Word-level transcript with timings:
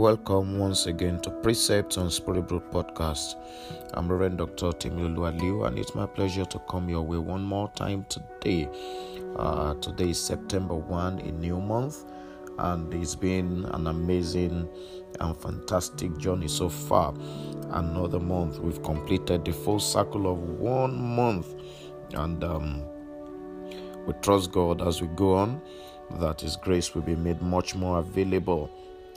Welcome 0.00 0.58
once 0.58 0.86
again 0.86 1.20
to 1.20 1.30
Precepts 1.30 1.98
on 1.98 2.10
Spirit 2.10 2.48
Brook 2.48 2.70
Podcast. 2.72 3.34
I'm 3.92 4.10
Reverend 4.10 4.38
Dr. 4.38 4.68
Temilolu 4.68 5.30
Aliu, 5.30 5.66
and 5.66 5.78
it's 5.78 5.94
my 5.94 6.06
pleasure 6.06 6.46
to 6.46 6.58
come 6.70 6.88
your 6.88 7.02
way 7.02 7.18
one 7.18 7.42
more 7.42 7.70
time 7.72 8.06
today. 8.08 8.66
Uh, 9.36 9.74
today 9.74 10.08
is 10.08 10.18
September 10.18 10.74
1, 10.74 11.18
a 11.18 11.32
new 11.32 11.60
month, 11.60 12.06
and 12.60 12.94
it's 12.94 13.14
been 13.14 13.66
an 13.74 13.88
amazing 13.88 14.66
and 15.20 15.36
fantastic 15.36 16.16
journey 16.16 16.48
so 16.48 16.70
far. 16.70 17.12
Another 17.68 18.20
month, 18.20 18.58
we've 18.58 18.82
completed 18.82 19.44
the 19.44 19.52
full 19.52 19.80
cycle 19.80 20.32
of 20.32 20.38
one 20.38 20.96
month, 20.96 21.54
and 22.14 22.42
um, 22.42 22.82
we 24.06 24.14
trust 24.22 24.50
God 24.50 24.80
as 24.80 25.02
we 25.02 25.08
go 25.08 25.34
on 25.34 25.60
that 26.20 26.40
His 26.40 26.56
grace 26.56 26.94
will 26.94 27.02
be 27.02 27.16
made 27.16 27.42
much 27.42 27.74
more 27.74 27.98
available 27.98 28.70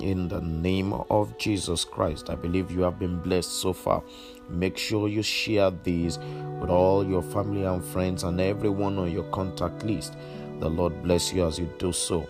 in 0.04 0.28
the 0.28 0.42
name 0.42 0.94
of 0.94 1.38
Jesus 1.38 1.86
Christ. 1.86 2.30
I 2.30 2.36
believe 2.36 2.70
you 2.72 2.82
have 2.82 3.00
been 3.00 3.20
blessed 3.22 3.52
so 3.52 3.72
far. 3.72 4.04
Make 4.50 4.78
sure 4.78 5.08
you 5.08 5.24
share 5.24 5.72
these 5.72 6.20
with 6.60 6.70
all 6.70 7.06
your 7.08 7.22
family 7.22 7.64
and 7.64 7.84
friends 7.84 8.24
and 8.24 8.40
everyone 8.42 8.98
on 9.00 9.12
your 9.12 9.24
contact 9.32 9.84
list. 9.84 10.16
The 10.60 10.70
Lord 10.70 11.02
bless 11.04 11.34
you 11.34 11.46
as 11.48 11.58
you 11.58 11.70
do 11.78 11.94
so 11.94 12.28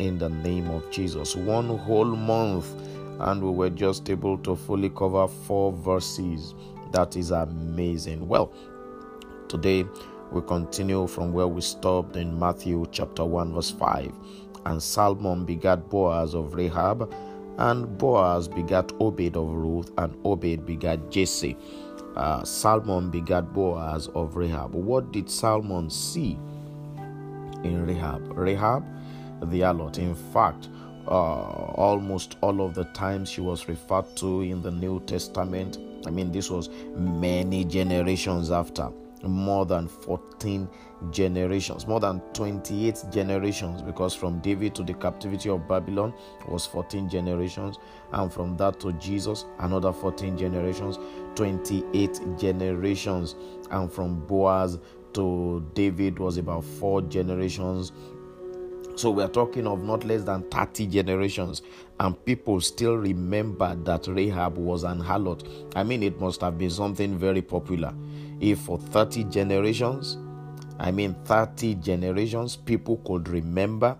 in 0.00 0.18
the 0.18 0.28
name 0.28 0.68
of 0.70 0.90
Jesus. 0.90 1.36
One 1.36 1.78
whole 1.78 2.04
month, 2.04 2.66
and 3.20 3.42
we 3.42 3.50
were 3.50 3.70
just 3.70 4.10
able 4.10 4.36
to 4.38 4.56
fully 4.56 4.90
cover 4.90 5.28
four 5.28 5.72
verses. 5.72 6.54
That 6.90 7.16
is 7.16 7.30
amazing. 7.30 8.26
Well, 8.26 8.52
today 9.48 9.86
we 10.32 10.42
continue 10.42 11.06
from 11.06 11.32
where 11.32 11.46
we 11.46 11.60
stopped 11.60 12.16
in 12.16 12.38
Matthew 12.38 12.86
chapter 12.90 13.24
1, 13.24 13.54
verse 13.54 13.70
5. 13.70 14.12
And 14.66 14.82
Salmon 14.82 15.44
begat 15.44 15.88
Boaz 15.90 16.34
of 16.34 16.54
Rahab, 16.54 17.12
and 17.58 17.98
Boaz 17.98 18.48
begat 18.48 18.92
Obed 19.00 19.36
of 19.36 19.48
Ruth, 19.50 19.90
and 19.98 20.16
Obed 20.24 20.64
begat 20.66 21.10
Jesse. 21.10 21.56
Uh, 22.16 22.44
Salmon 22.44 23.10
begat 23.10 23.52
Boaz 23.52 24.08
of 24.14 24.36
Rahab. 24.36 24.74
What 24.74 25.12
did 25.12 25.30
Salmon 25.30 25.90
see 25.90 26.38
in 27.64 27.86
Rahab? 27.86 28.36
Rahab, 28.36 28.84
the 29.42 29.60
harlot. 29.60 29.98
In 29.98 30.14
fact, 30.14 30.68
uh, 31.08 31.10
almost 31.10 32.36
all 32.42 32.64
of 32.64 32.74
the 32.74 32.84
times 32.84 33.28
she 33.28 33.40
was 33.40 33.68
referred 33.68 34.14
to 34.16 34.42
in 34.42 34.62
the 34.62 34.70
New 34.70 35.00
Testament, 35.00 35.78
I 36.06 36.10
mean, 36.10 36.32
this 36.32 36.50
was 36.50 36.68
many 36.96 37.64
generations 37.64 38.50
after 38.50 38.90
more 39.22 39.66
than 39.66 39.88
14 39.88 40.68
generations, 41.10 41.86
more 41.86 42.00
than 42.00 42.20
28 42.32 43.04
generations, 43.10 43.82
because 43.82 44.14
from 44.14 44.40
David 44.40 44.74
to 44.76 44.82
the 44.82 44.94
captivity 44.94 45.48
of 45.48 45.66
Babylon 45.68 46.12
was 46.48 46.66
14 46.66 47.08
generations, 47.08 47.78
and 48.12 48.32
from 48.32 48.56
that 48.56 48.80
to 48.80 48.92
Jesus, 48.94 49.44
another 49.60 49.92
14 49.92 50.36
generations, 50.36 50.98
28 51.34 52.20
generations, 52.38 53.36
and 53.70 53.92
from 53.92 54.20
Boaz 54.26 54.78
to 55.14 55.64
David 55.74 56.18
was 56.18 56.38
about 56.38 56.64
four 56.64 57.02
generations. 57.02 57.92
So 58.94 59.10
we 59.10 59.22
are 59.22 59.28
talking 59.28 59.66
of 59.66 59.82
not 59.82 60.04
less 60.04 60.22
than 60.22 60.42
30 60.50 60.86
generations, 60.86 61.62
and 61.98 62.24
people 62.24 62.60
still 62.60 62.96
remember 62.96 63.74
that 63.84 64.06
Rahab 64.06 64.58
was 64.58 64.84
an 64.84 65.00
harlot. 65.00 65.46
I 65.74 65.82
mean, 65.82 66.02
it 66.02 66.20
must 66.20 66.42
have 66.42 66.58
been 66.58 66.70
something 66.70 67.18
very 67.18 67.42
popular. 67.42 67.94
If 68.40 68.60
for 68.60 68.78
30 68.78 69.24
generations, 69.24 70.18
I 70.78 70.90
mean 70.90 71.14
30 71.24 71.76
generations, 71.76 72.56
people 72.56 72.98
could 72.98 73.28
remember, 73.28 73.96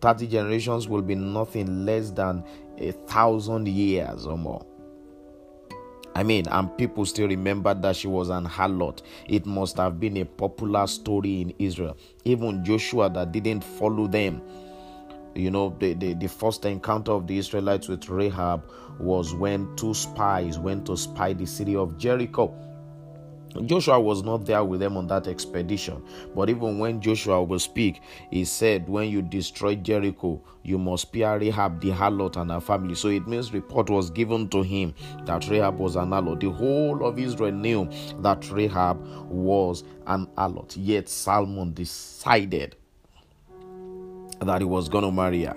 30 0.00 0.26
generations 0.26 0.86
will 0.88 1.02
be 1.02 1.14
nothing 1.14 1.84
less 1.86 2.10
than 2.10 2.44
a 2.78 2.92
thousand 2.92 3.68
years 3.68 4.26
or 4.26 4.36
more. 4.36 4.64
I 6.18 6.24
mean, 6.24 6.48
and 6.48 6.76
people 6.76 7.06
still 7.06 7.28
remember 7.28 7.72
that 7.74 7.94
she 7.94 8.08
was 8.08 8.28
an 8.28 8.44
harlot. 8.44 9.02
It 9.28 9.46
must 9.46 9.76
have 9.76 10.00
been 10.00 10.16
a 10.16 10.24
popular 10.24 10.88
story 10.88 11.42
in 11.42 11.54
Israel. 11.60 11.96
Even 12.24 12.64
Joshua, 12.64 13.08
that 13.10 13.30
didn't 13.30 13.62
follow 13.62 14.08
them, 14.08 14.42
you 15.36 15.52
know, 15.52 15.76
the, 15.78 15.94
the, 15.94 16.14
the 16.14 16.26
first 16.26 16.64
encounter 16.64 17.12
of 17.12 17.28
the 17.28 17.38
Israelites 17.38 17.86
with 17.86 18.08
Rahab 18.08 18.68
was 18.98 19.32
when 19.32 19.76
two 19.76 19.94
spies 19.94 20.58
went 20.58 20.86
to 20.86 20.96
spy 20.96 21.34
the 21.34 21.46
city 21.46 21.76
of 21.76 21.96
Jericho. 21.98 22.52
Joshua 23.64 23.98
was 23.98 24.22
not 24.22 24.44
there 24.44 24.62
with 24.62 24.80
them 24.80 24.96
on 24.96 25.06
that 25.08 25.26
expedition, 25.26 26.02
but 26.34 26.50
even 26.50 26.78
when 26.78 27.00
Joshua 27.00 27.42
will 27.42 27.58
speak, 27.58 28.00
he 28.30 28.44
said, 28.44 28.88
When 28.88 29.08
you 29.08 29.22
destroy 29.22 29.74
Jericho, 29.74 30.42
you 30.62 30.78
must 30.78 31.02
spare 31.02 31.38
Rahab 31.38 31.80
the 31.80 31.90
harlot 31.90 32.36
and 32.36 32.50
her 32.50 32.60
family. 32.60 32.94
So 32.94 33.08
it 33.08 33.26
means 33.26 33.52
report 33.52 33.88
was 33.88 34.10
given 34.10 34.48
to 34.50 34.62
him 34.62 34.94
that 35.24 35.48
Rahab 35.48 35.78
was 35.78 35.96
an 35.96 36.10
harlot. 36.10 36.40
The 36.40 36.50
whole 36.50 37.04
of 37.06 37.18
Israel 37.18 37.52
knew 37.52 37.88
that 38.20 38.50
Rahab 38.50 39.02
was 39.30 39.84
an 40.06 40.26
harlot. 40.36 40.74
Yet 40.76 41.08
Salmon 41.08 41.72
decided 41.72 42.76
that 44.40 44.60
he 44.60 44.66
was 44.66 44.88
going 44.88 45.04
to 45.04 45.12
marry 45.12 45.44
her. 45.44 45.56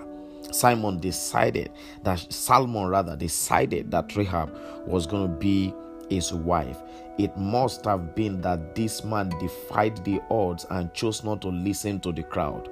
Simon 0.50 0.98
decided 0.98 1.70
that 2.02 2.32
Salmon 2.32 2.88
rather 2.88 3.16
decided 3.16 3.90
that 3.90 4.14
Rahab 4.16 4.54
was 4.86 5.06
going 5.06 5.28
to 5.28 5.34
be 5.36 5.74
his 6.10 6.32
wife. 6.32 6.78
It 7.18 7.36
must 7.36 7.84
have 7.84 8.14
been 8.14 8.40
that 8.40 8.74
this 8.74 9.04
man 9.04 9.28
defied 9.38 10.02
the 10.04 10.20
odds 10.30 10.66
and 10.70 10.92
chose 10.94 11.22
not 11.22 11.42
to 11.42 11.48
listen 11.48 12.00
to 12.00 12.12
the 12.12 12.22
crowd. 12.22 12.70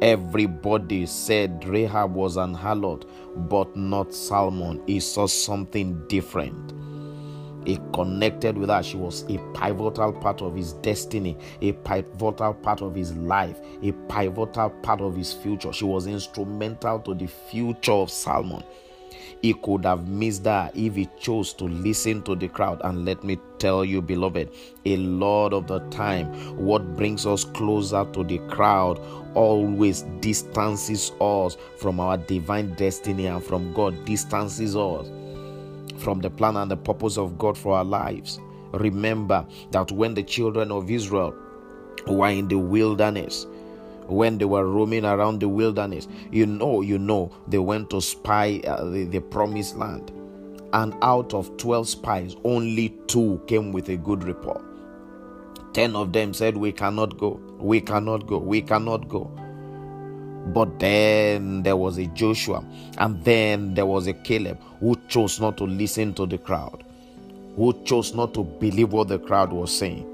Everybody 0.00 1.06
said 1.06 1.64
Rahab 1.64 2.14
was 2.14 2.36
an 2.36 2.54
harlot, 2.54 3.04
but 3.48 3.76
not 3.76 4.12
Salmon. 4.12 4.82
He 4.86 4.98
saw 4.98 5.26
something 5.26 6.06
different. 6.08 6.72
He 7.64 7.78
connected 7.94 8.58
with 8.58 8.68
her. 8.68 8.82
She 8.82 8.96
was 8.96 9.22
a 9.28 9.38
pivotal 9.54 10.12
part 10.12 10.42
of 10.42 10.56
his 10.56 10.72
destiny, 10.74 11.38
a 11.60 11.72
pivotal 11.72 12.54
part 12.54 12.82
of 12.82 12.96
his 12.96 13.14
life, 13.16 13.60
a 13.82 13.92
pivotal 14.08 14.70
part 14.70 15.00
of 15.00 15.14
his 15.14 15.32
future. 15.32 15.72
She 15.72 15.84
was 15.84 16.08
instrumental 16.08 16.98
to 17.00 17.14
the 17.14 17.28
future 17.28 17.92
of 17.92 18.10
Salmon. 18.10 18.64
He 19.42 19.54
could 19.54 19.84
have 19.84 20.06
missed 20.06 20.44
that 20.44 20.76
if 20.76 20.94
he 20.94 21.08
chose 21.18 21.52
to 21.54 21.64
listen 21.64 22.22
to 22.22 22.36
the 22.36 22.46
crowd. 22.46 22.80
And 22.84 23.04
let 23.04 23.24
me 23.24 23.38
tell 23.58 23.84
you, 23.84 24.00
beloved, 24.00 24.48
a 24.84 24.96
lot 24.96 25.52
of 25.52 25.66
the 25.66 25.80
time, 25.90 26.26
what 26.56 26.96
brings 26.96 27.26
us 27.26 27.44
closer 27.44 28.04
to 28.12 28.22
the 28.22 28.38
crowd 28.48 29.00
always 29.34 30.02
distances 30.20 31.10
us 31.20 31.56
from 31.76 31.98
our 31.98 32.16
divine 32.16 32.74
destiny 32.74 33.26
and 33.26 33.42
from 33.42 33.72
God, 33.72 34.04
distances 34.04 34.76
us 34.76 35.08
from 35.98 36.20
the 36.20 36.30
plan 36.30 36.56
and 36.56 36.70
the 36.70 36.76
purpose 36.76 37.18
of 37.18 37.36
God 37.36 37.58
for 37.58 37.76
our 37.76 37.84
lives. 37.84 38.40
Remember 38.72 39.44
that 39.72 39.90
when 39.90 40.14
the 40.14 40.22
children 40.22 40.70
of 40.70 40.88
Israel 40.88 41.34
were 42.06 42.28
in 42.28 42.48
the 42.48 42.58
wilderness, 42.58 43.46
when 44.12 44.38
they 44.38 44.44
were 44.44 44.66
roaming 44.66 45.04
around 45.04 45.40
the 45.40 45.48
wilderness. 45.48 46.08
You 46.30 46.46
know, 46.46 46.80
you 46.80 46.98
know, 46.98 47.32
they 47.48 47.58
went 47.58 47.90
to 47.90 48.00
spy 48.00 48.60
uh, 48.66 48.84
the, 48.84 49.04
the 49.04 49.20
promised 49.20 49.76
land. 49.76 50.10
And 50.72 50.94
out 51.02 51.34
of 51.34 51.56
12 51.58 51.88
spies, 51.88 52.36
only 52.44 52.90
two 53.06 53.42
came 53.46 53.72
with 53.72 53.88
a 53.88 53.96
good 53.96 54.24
report. 54.24 54.62
10 55.74 55.96
of 55.96 56.12
them 56.12 56.34
said, 56.34 56.56
We 56.56 56.72
cannot 56.72 57.18
go, 57.18 57.40
we 57.58 57.80
cannot 57.80 58.26
go, 58.26 58.38
we 58.38 58.62
cannot 58.62 59.08
go. 59.08 59.30
But 60.46 60.78
then 60.80 61.62
there 61.62 61.76
was 61.76 61.98
a 61.98 62.06
Joshua, 62.06 62.64
and 62.98 63.22
then 63.24 63.74
there 63.74 63.86
was 63.86 64.06
a 64.06 64.12
Caleb 64.12 64.60
who 64.80 64.96
chose 65.08 65.40
not 65.40 65.56
to 65.58 65.64
listen 65.64 66.14
to 66.14 66.26
the 66.26 66.38
crowd, 66.38 66.84
who 67.56 67.72
chose 67.84 68.14
not 68.14 68.34
to 68.34 68.42
believe 68.42 68.92
what 68.92 69.08
the 69.08 69.18
crowd 69.18 69.52
was 69.52 69.76
saying. 69.76 70.11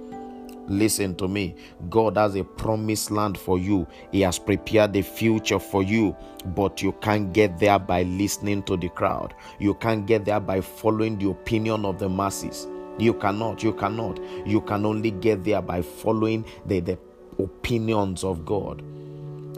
Listen 0.69 1.15
to 1.17 1.27
me. 1.27 1.57
God 1.89 2.17
has 2.17 2.35
a 2.37 2.45
promised 2.45 3.11
land 3.11 3.39
for 3.39 3.59
you. 3.59 3.87
He 4.13 4.21
has 4.21 4.39
prepared 4.39 4.93
the 4.93 5.03
future 5.03 5.59
for 5.59 5.83
you, 5.83 6.15
but 6.55 6.83
you 6.83 6.93
can't 6.93 7.33
get 7.33 7.59
there 7.59 7.79
by 7.79 8.03
listening 8.03 8.63
to 8.65 8.77
the 8.77 8.91
crowd. 8.91 9.35
You 9.59 9.75
can't 9.75 10.07
get 10.07 10.25
there 10.27 10.41
by 10.41 10.61
following 10.61 11.19
the 11.19 11.31
opinion 11.31 11.85
of 11.85 11.99
the 11.99 12.09
masses. 12.09 12.67
You 12.99 13.15
cannot. 13.15 13.63
You 13.63 13.73
cannot. 13.73 14.21
You 14.47 14.61
can 14.61 14.85
only 14.85 15.11
get 15.11 15.45
there 15.45 15.63
by 15.63 15.83
following 15.83 16.45
the, 16.67 16.81
the 16.81 16.99
opinions 17.39 18.23
of 18.25 18.45
God, 18.45 18.83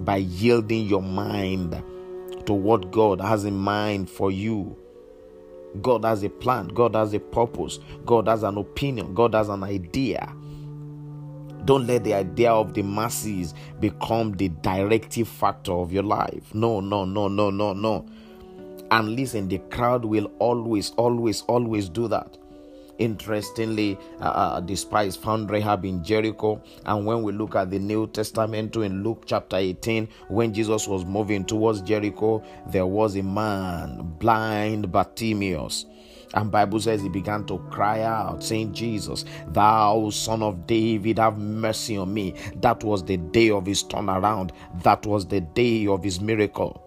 by 0.05 0.19
yielding 0.19 0.87
your 0.87 1.03
mind 1.03 1.83
to 2.47 2.53
what 2.53 2.91
God 2.91 3.21
has 3.21 3.45
in 3.45 3.56
mind 3.56 4.09
for 4.09 4.31
you. 4.31 4.77
God 5.83 6.05
has 6.05 6.25
a 6.25 6.29
plan, 6.29 6.69
God 6.69 6.95
has 6.97 7.15
a 7.15 7.21
purpose, 7.21 7.79
God 8.05 8.27
has 8.27 8.43
an 8.43 8.59
opinion, 8.59 9.15
God 9.15 9.35
has 9.35 9.49
an 9.49 9.63
idea. 9.63 10.35
Don't 11.65 11.87
let 11.87 12.05
the 12.05 12.15
idea 12.15 12.51
of 12.51 12.75
the 12.75 12.83
masses 12.83 13.55
become 13.81 14.33
the 14.33 14.49
directive 14.49 15.29
factor 15.29 15.73
of 15.73 15.93
your 15.93 16.03
life. 16.03 16.55
No, 16.55 16.81
no, 16.81 17.05
no, 17.05 17.29
no, 17.29 17.51
no, 17.51 17.73
no. 17.73 18.07
And 18.91 19.11
listen, 19.11 19.49
the 19.49 19.59
crowd 19.71 20.05
will 20.05 20.31
always, 20.39 20.91
always, 20.93 21.43
always 21.43 21.89
do 21.89 22.09
that. 22.09 22.37
interestingly, 23.01 23.99
uh, 24.21 24.25
uh, 24.25 24.61
the 24.61 24.77
spies 24.77 25.17
found 25.17 25.51
Rahab 25.51 25.85
in 25.85 26.05
Jericho. 26.05 26.62
And 26.87 27.05
when 27.05 27.23
we 27.23 27.33
look 27.33 27.57
at 27.57 27.71
the 27.71 27.79
New 27.79 28.06
Testament 28.06 28.77
in 28.77 29.03
Luke 29.03 29.25
chapter 29.27 29.56
18, 29.56 30.06
when 30.29 30.55
Jesus 30.55 30.87
was 30.87 31.05
moving 31.05 31.45
towards 31.45 31.81
Jericho, 31.81 32.45
there 32.69 32.87
was 32.87 33.17
a 33.17 33.23
man, 33.23 34.15
blind 34.19 34.93
Bartimaeus. 34.93 35.87
And 36.35 36.50
Bible 36.50 36.79
says 36.79 37.03
he 37.03 37.09
began 37.09 37.44
to 37.47 37.59
cry 37.71 38.03
out, 38.03 38.43
saying, 38.43 38.73
Jesus, 38.73 39.25
thou 39.49 40.11
son 40.11 40.43
of 40.43 40.67
David, 40.67 41.19
have 41.19 41.38
mercy 41.38 41.97
on 41.97 42.15
me. 42.15 42.35
That 42.56 42.85
was 42.85 43.05
the 43.05 43.17
day 43.17 43.50
of 43.50 43.67
his 43.67 43.82
turnaround. 43.82 44.53
That 44.82 45.05
was 45.06 45.27
the 45.27 45.41
day 45.41 45.87
of 45.88 46.05
his 46.05 46.21
miracle. 46.21 46.87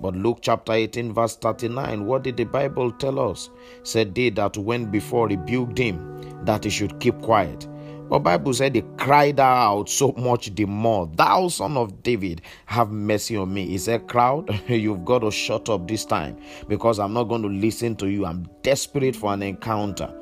But 0.00 0.14
Luke 0.14 0.38
chapter 0.40 0.72
18, 0.72 1.12
verse 1.12 1.36
39, 1.36 2.06
what 2.06 2.22
did 2.22 2.36
the 2.36 2.44
Bible 2.44 2.92
tell 2.92 3.18
us? 3.18 3.50
Said 3.82 4.14
they 4.14 4.30
that 4.30 4.56
went 4.56 4.92
before 4.92 5.26
rebuked 5.26 5.78
him 5.78 6.44
that 6.44 6.62
he 6.62 6.70
should 6.70 7.00
keep 7.00 7.20
quiet. 7.20 7.66
But 8.08 8.20
Bible 8.20 8.54
said 8.54 8.74
he 8.74 8.82
cried 8.96 9.38
out 9.38 9.88
so 9.88 10.12
much 10.16 10.54
the 10.54 10.64
more, 10.64 11.06
Thou 11.14 11.48
son 11.48 11.76
of 11.76 12.02
David, 12.02 12.40
have 12.66 12.90
mercy 12.90 13.36
on 13.36 13.52
me. 13.52 13.66
He 13.66 13.78
said, 13.78 14.08
Crowd, 14.08 14.48
you've 14.68 15.04
got 15.04 15.18
to 15.20 15.30
shut 15.30 15.68
up 15.68 15.86
this 15.86 16.04
time 16.06 16.38
because 16.68 16.98
I'm 16.98 17.12
not 17.12 17.24
going 17.24 17.42
to 17.42 17.48
listen 17.48 17.96
to 17.96 18.08
you. 18.08 18.24
I'm 18.24 18.48
desperate 18.62 19.14
for 19.14 19.34
an 19.34 19.42
encounter. 19.42 20.12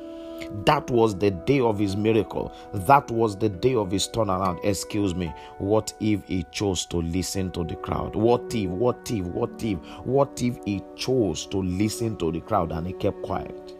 That 0.64 0.90
was 0.90 1.16
the 1.16 1.30
day 1.30 1.60
of 1.60 1.78
his 1.78 1.96
miracle. 1.96 2.52
That 2.74 3.10
was 3.10 3.36
the 3.36 3.48
day 3.48 3.74
of 3.74 3.90
his 3.90 4.08
turnaround. 4.08 4.64
Excuse 4.64 5.14
me. 5.14 5.32
What 5.58 5.92
if 6.00 6.24
he 6.26 6.44
chose 6.50 6.86
to 6.86 6.98
listen 6.98 7.52
to 7.52 7.64
the 7.64 7.76
crowd? 7.76 8.14
What 8.16 8.54
if, 8.54 8.68
what 8.68 9.10
if, 9.10 9.24
what 9.26 9.62
if, 9.62 9.78
what 10.04 10.42
if 10.42 10.58
he 10.64 10.82
chose 10.96 11.46
to 11.46 11.58
listen 11.58 12.16
to 12.18 12.32
the 12.32 12.40
crowd 12.40 12.72
and 12.72 12.86
he 12.86 12.92
kept 12.94 13.22
quiet? 13.22 13.75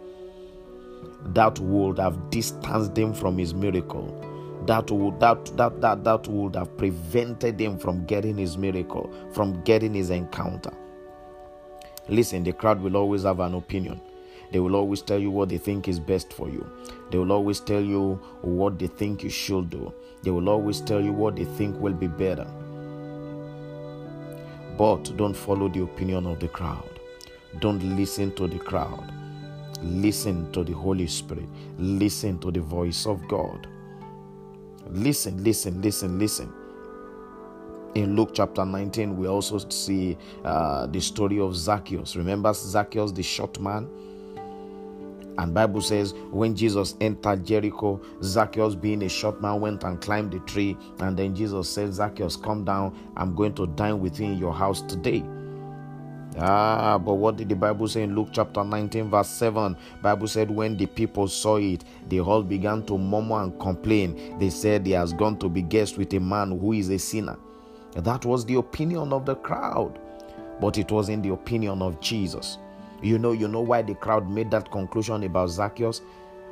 That 1.33 1.59
would 1.59 1.99
have 1.99 2.29
distanced 2.29 2.97
him 2.97 3.13
from 3.13 3.37
his 3.37 3.53
miracle. 3.53 4.23
That 4.65 4.89
would 4.91 5.19
that 5.19 5.45
that 5.57 5.81
that 5.81 6.03
that 6.03 6.27
would 6.27 6.55
have 6.55 6.77
prevented 6.77 7.59
him 7.59 7.77
from 7.77 8.05
getting 8.05 8.37
his 8.37 8.57
miracle, 8.57 9.11
from 9.33 9.61
getting 9.63 9.93
his 9.93 10.09
encounter. 10.09 10.71
Listen, 12.09 12.43
the 12.43 12.53
crowd 12.53 12.81
will 12.81 12.95
always 12.95 13.23
have 13.23 13.39
an 13.39 13.53
opinion. 13.53 14.01
They 14.51 14.59
will 14.59 14.75
always 14.75 15.01
tell 15.01 15.19
you 15.19 15.29
what 15.29 15.49
they 15.49 15.57
think 15.57 15.87
is 15.87 15.99
best 15.99 16.31
for 16.31 16.49
you. 16.49 16.65
They 17.11 17.17
will 17.17 17.33
always 17.33 17.59
tell 17.59 17.81
you 17.81 18.19
what 18.41 18.79
they 18.79 18.87
think 18.87 19.23
you 19.23 19.29
should 19.29 19.69
do. 19.69 19.93
They 20.23 20.31
will 20.31 20.47
always 20.49 20.79
tell 20.81 21.01
you 21.01 21.11
what 21.11 21.35
they 21.35 21.43
think 21.43 21.77
will 21.79 21.93
be 21.93 22.07
better. 22.07 22.47
But 24.77 25.17
don't 25.17 25.33
follow 25.33 25.67
the 25.67 25.83
opinion 25.83 26.27
of 26.27 26.39
the 26.39 26.47
crowd. 26.47 26.99
Don't 27.59 27.97
listen 27.97 28.33
to 28.35 28.47
the 28.47 28.59
crowd. 28.59 29.11
Listen 29.83 30.51
to 30.51 30.63
the 30.63 30.73
Holy 30.73 31.07
Spirit. 31.07 31.47
Listen 31.77 32.39
to 32.39 32.51
the 32.51 32.61
voice 32.61 33.05
of 33.05 33.27
God. 33.27 33.67
Listen, 34.89 35.43
listen, 35.43 35.81
listen, 35.81 36.17
listen. 36.17 36.51
In 37.95 38.15
Luke 38.15 38.31
chapter 38.33 38.65
19, 38.65 39.17
we 39.17 39.27
also 39.27 39.57
see 39.69 40.17
uh, 40.43 40.85
the 40.87 41.01
story 41.01 41.39
of 41.39 41.55
Zacchaeus. 41.55 42.15
Remember 42.15 42.53
Zacchaeus, 42.53 43.11
the 43.11 43.23
short 43.23 43.59
man? 43.59 43.87
And 45.37 45.53
Bible 45.53 45.81
says 45.81 46.13
when 46.31 46.55
Jesus 46.55 46.95
entered 46.99 47.45
Jericho, 47.45 48.01
Zacchaeus 48.23 48.75
being 48.75 49.03
a 49.03 49.09
short 49.09 49.41
man 49.41 49.61
went 49.61 49.83
and 49.83 50.01
climbed 50.01 50.31
the 50.31 50.39
tree. 50.39 50.75
And 50.99 51.15
then 51.15 51.35
Jesus 51.35 51.69
said, 51.69 51.93
Zacchaeus, 51.93 52.35
come 52.35 52.65
down. 52.65 52.97
I'm 53.15 53.35
going 53.35 53.53
to 53.55 53.67
dine 53.67 53.99
with 53.99 54.19
you 54.19 54.27
in 54.27 54.37
your 54.37 54.53
house 54.53 54.81
today. 54.81 55.23
Ah, 56.39 56.99
but 56.99 57.15
what 57.15 57.37
did 57.37 57.49
the 57.49 57.55
Bible 57.55 57.87
say 57.87 58.03
in 58.03 58.15
Luke 58.15 58.29
chapter 58.31 58.63
19, 58.63 59.09
verse 59.09 59.29
7? 59.29 59.75
Bible 60.03 60.27
said, 60.27 60.51
when 60.51 60.77
the 60.77 60.85
people 60.85 61.27
saw 61.27 61.57
it, 61.57 61.83
they 62.07 62.19
all 62.19 62.43
began 62.43 62.85
to 62.85 62.97
murmur 62.97 63.43
and 63.43 63.59
complain. 63.59 64.37
They 64.37 64.49
said 64.49 64.85
he 64.85 64.91
has 64.91 65.13
gone 65.13 65.37
to 65.37 65.49
be 65.49 65.63
guest 65.63 65.97
with 65.97 66.13
a 66.13 66.19
man 66.19 66.59
who 66.59 66.73
is 66.73 66.89
a 66.89 66.99
sinner. 66.99 67.37
That 67.95 68.25
was 68.25 68.45
the 68.45 68.55
opinion 68.55 69.13
of 69.13 69.25
the 69.25 69.35
crowd, 69.35 69.99
but 70.61 70.77
it 70.77 70.91
was 70.91 71.09
in 71.09 71.23
the 71.23 71.33
opinion 71.33 71.81
of 71.81 71.99
Jesus. 72.01 72.59
You 73.01 73.17
know, 73.17 73.31
you 73.31 73.47
know 73.47 73.61
why 73.61 73.81
the 73.81 73.95
crowd 73.95 74.29
made 74.29 74.51
that 74.51 74.71
conclusion 74.71 75.23
about 75.23 75.49
Zacchaeus? 75.49 76.01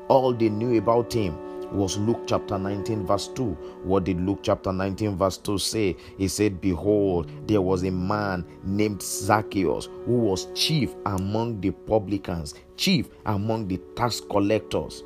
All 0.08 0.34
they 0.34 0.50
knew 0.50 0.78
about 0.78 1.14
him 1.14 1.55
was 1.76 1.98
Luke 1.98 2.22
chapter 2.26 2.58
19, 2.58 3.06
verse 3.06 3.28
2. 3.30 3.44
What 3.84 4.06
did 4.06 4.20
Luke 4.22 4.40
chapter 4.42 4.72
19, 4.72 5.18
verse 5.18 5.38
2 5.38 5.58
say? 5.58 5.96
He 6.18 6.28
said, 6.28 6.62
Behold, 6.62 7.30
there 7.48 7.62
was 7.62 7.84
a 7.84 7.92
man 7.92 8.46
named 8.64 9.02
Zacchaeus 9.02 9.88
who 10.06 10.20
was 10.20 10.48
chief 10.54 10.96
among 11.06 11.62
the 11.62 11.72
publicans, 11.72 12.56
chief 12.78 13.10
among 13.26 13.68
the 13.68 13.78
tax 13.96 14.22
collectors. 14.22 15.04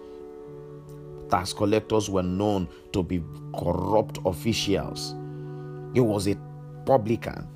Tax 1.29 1.53
collectors 1.53 2.09
were 2.09 2.23
known 2.23 2.67
to 2.93 3.03
be 3.03 3.23
corrupt 3.57 4.19
officials. 4.25 5.15
He 5.93 5.99
was 5.99 6.27
a 6.27 6.35
publican 6.85 7.47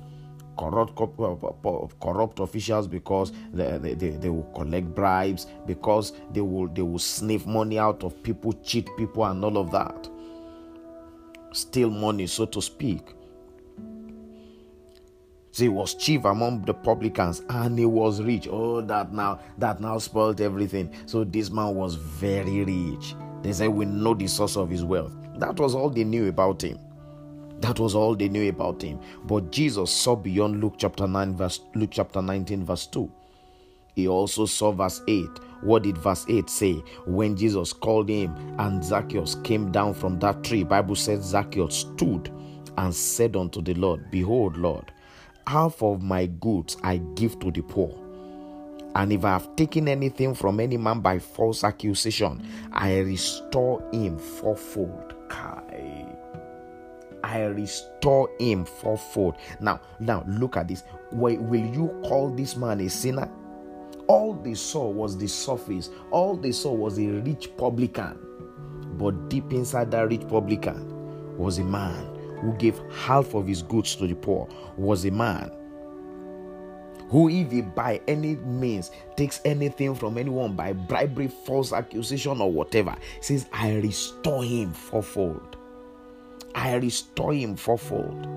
corrupt 0.56 1.00
uh, 1.00 1.86
corrupt 2.00 2.40
officials 2.40 2.86
because 2.86 3.32
they, 3.52 3.78
they, 3.78 4.10
they 4.10 4.28
will 4.28 4.50
collect 4.54 4.94
bribes 4.94 5.46
because 5.66 6.12
they 6.32 6.40
will 6.40 6.68
they 6.68 6.82
will 6.82 6.98
sniff 6.98 7.46
money 7.46 7.78
out 7.78 8.02
of 8.04 8.22
people 8.22 8.52
cheat 8.64 8.88
people 8.96 9.24
and 9.24 9.44
all 9.44 9.58
of 9.58 9.70
that. 9.70 10.08
Steal 11.52 11.90
money 11.90 12.26
so 12.26 12.46
to 12.46 12.60
speak. 12.60 13.14
He 15.52 15.68
was 15.68 15.94
chief 15.94 16.24
among 16.24 16.62
the 16.62 16.74
publicans 16.74 17.42
and 17.48 17.78
he 17.78 17.86
was 17.86 18.20
rich. 18.20 18.48
Oh 18.50 18.80
that 18.80 19.12
now 19.12 19.40
that 19.58 19.80
now 19.80 19.98
spoiled 19.98 20.40
everything. 20.40 20.92
So 21.06 21.24
this 21.24 21.50
man 21.50 21.74
was 21.74 21.94
very 21.94 22.64
rich. 22.64 23.14
They 23.42 23.52
said 23.52 23.68
we 23.68 23.84
know 23.84 24.14
the 24.14 24.26
source 24.26 24.56
of 24.56 24.70
his 24.70 24.84
wealth. 24.84 25.12
That 25.38 25.58
was 25.58 25.74
all 25.74 25.90
they 25.90 26.04
knew 26.04 26.28
about 26.28 26.62
him 26.62 26.78
that 27.64 27.80
was 27.80 27.94
all 27.94 28.14
they 28.14 28.28
knew 28.28 28.46
about 28.46 28.82
him. 28.82 29.00
But 29.24 29.50
Jesus 29.50 29.90
saw 29.90 30.16
beyond 30.16 30.62
Luke 30.62 30.74
chapter 30.76 31.06
9 31.06 31.34
verse 31.34 31.60
Luke 31.74 31.90
chapter 31.92 32.20
19 32.20 32.62
verse 32.62 32.86
2. 32.88 33.10
He 33.94 34.06
also 34.06 34.44
saw 34.44 34.70
verse 34.70 35.00
8. 35.08 35.26
What 35.62 35.84
did 35.84 35.96
verse 35.96 36.26
8 36.28 36.50
say? 36.50 36.74
When 37.06 37.34
Jesus 37.34 37.72
called 37.72 38.10
him 38.10 38.34
and 38.58 38.84
Zacchaeus 38.84 39.36
came 39.44 39.72
down 39.72 39.94
from 39.94 40.18
that 40.18 40.44
tree, 40.44 40.62
Bible 40.62 40.94
says 40.94 41.24
Zacchaeus 41.24 41.74
stood 41.74 42.30
and 42.76 42.94
said 42.94 43.34
unto 43.34 43.62
the 43.62 43.72
Lord, 43.72 44.10
Behold, 44.10 44.58
Lord, 44.58 44.92
half 45.46 45.82
of 45.82 46.02
my 46.02 46.26
goods 46.26 46.76
I 46.82 46.98
give 47.14 47.38
to 47.38 47.50
the 47.50 47.62
poor. 47.62 47.98
And 48.94 49.10
if 49.10 49.24
I 49.24 49.30
have 49.30 49.56
taken 49.56 49.88
anything 49.88 50.34
from 50.34 50.60
any 50.60 50.76
man 50.76 51.00
by 51.00 51.18
false 51.18 51.64
accusation, 51.64 52.46
I 52.72 52.98
restore 52.98 53.82
him 53.90 54.18
fourfold. 54.18 55.14
Kai. 55.30 55.63
I 57.34 57.46
restore 57.46 58.30
him 58.38 58.64
fourfold. 58.64 59.38
Now, 59.58 59.80
now 59.98 60.24
look 60.28 60.56
at 60.56 60.68
this. 60.68 60.84
Will, 61.10 61.36
will 61.38 61.66
you 61.66 61.88
call 62.04 62.30
this 62.30 62.56
man 62.56 62.80
a 62.80 62.88
sinner? 62.88 63.28
All 64.06 64.34
they 64.34 64.54
saw 64.54 64.88
was 64.88 65.18
the 65.18 65.26
surface. 65.26 65.90
All 66.12 66.36
they 66.36 66.52
saw 66.52 66.72
was 66.72 66.96
a 67.00 67.06
rich 67.06 67.56
publican. 67.56 68.20
But 68.96 69.28
deep 69.28 69.52
inside 69.52 69.90
that 69.90 70.08
rich 70.08 70.28
publican 70.28 71.36
was 71.36 71.58
a 71.58 71.64
man 71.64 72.06
who 72.40 72.52
gave 72.52 72.80
half 72.92 73.34
of 73.34 73.48
his 73.48 73.62
goods 73.62 73.96
to 73.96 74.06
the 74.06 74.14
poor, 74.14 74.48
was 74.76 75.04
a 75.04 75.10
man 75.10 75.50
who, 77.08 77.28
if 77.28 77.50
he 77.50 77.62
by 77.62 78.00
any 78.06 78.36
means 78.36 78.92
takes 79.16 79.40
anything 79.44 79.96
from 79.96 80.18
anyone 80.18 80.54
by 80.54 80.72
bribery, 80.72 81.28
false 81.28 81.72
accusation, 81.72 82.40
or 82.40 82.50
whatever, 82.52 82.94
says, 83.20 83.46
I 83.52 83.74
restore 83.76 84.44
him 84.44 84.72
fourfold. 84.72 85.56
I 86.54 86.74
restore 86.76 87.32
him 87.32 87.56
fourfold. 87.56 88.28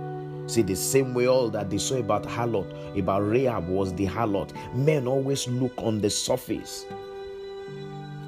See, 0.47 0.61
the 0.61 0.75
same 0.75 1.13
way 1.13 1.27
all 1.27 1.49
that 1.49 1.69
they 1.69 1.77
saw 1.77 1.97
about 1.97 2.23
Harlot, 2.23 2.97
about 2.97 3.27
Rahab 3.27 3.67
was 3.67 3.93
the 3.93 4.07
Harlot. 4.07 4.53
Men 4.73 5.07
always 5.07 5.47
look 5.47 5.73
on 5.77 6.01
the 6.01 6.09
surface. 6.09 6.85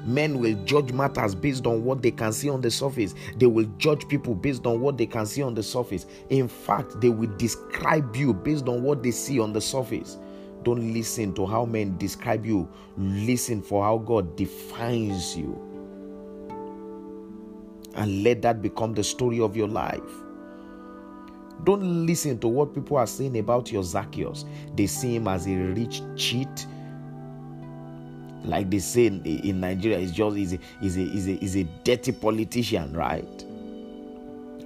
Men 0.04 0.38
will 0.38 0.54
judge 0.64 0.92
matters 0.92 1.34
based 1.34 1.66
on 1.66 1.84
what 1.84 2.02
they 2.02 2.10
can 2.10 2.32
see 2.32 2.50
on 2.50 2.60
the 2.60 2.70
surface. 2.70 3.14
They 3.38 3.46
will 3.46 3.68
judge 3.78 4.06
people 4.08 4.34
based 4.34 4.66
on 4.66 4.80
what 4.80 4.98
they 4.98 5.06
can 5.06 5.26
see 5.26 5.42
on 5.42 5.54
the 5.54 5.62
surface. 5.62 6.06
In 6.28 6.46
fact, 6.46 7.00
they 7.00 7.08
will 7.08 7.34
describe 7.36 8.14
you 8.14 8.34
based 8.34 8.68
on 8.68 8.82
what 8.82 9.02
they 9.02 9.10
see 9.10 9.40
on 9.40 9.52
the 9.52 9.60
surface. 9.60 10.18
Don't 10.62 10.92
listen 10.92 11.32
to 11.34 11.46
how 11.46 11.64
men 11.64 11.96
describe 11.96 12.44
you, 12.44 12.68
listen 12.98 13.62
for 13.62 13.82
how 13.82 13.98
God 13.98 14.36
defines 14.36 15.36
you 15.36 15.69
and 17.96 18.22
let 18.22 18.42
that 18.42 18.62
become 18.62 18.94
the 18.94 19.04
story 19.04 19.40
of 19.40 19.56
your 19.56 19.68
life. 19.68 20.00
Don't 21.64 22.06
listen 22.06 22.38
to 22.38 22.48
what 22.48 22.74
people 22.74 22.96
are 22.96 23.06
saying 23.06 23.38
about 23.38 23.70
your 23.70 23.82
Zacchaeus. 23.82 24.44
They 24.74 24.86
see 24.86 25.16
him 25.16 25.28
as 25.28 25.46
a 25.46 25.54
rich 25.54 26.02
cheat. 26.16 26.66
Like 28.44 28.70
they 28.70 28.78
say 28.78 29.06
in, 29.06 29.60
Nigeria, 29.60 29.98
he's 29.98 30.12
just 30.12 30.36
is 30.36 30.54
a, 30.54 30.58
is 30.82 30.96
a, 30.96 31.02
is 31.44 31.56
a, 31.56 31.60
a 31.60 31.64
dirty 31.84 32.12
politician, 32.12 32.94
right? 32.94 33.44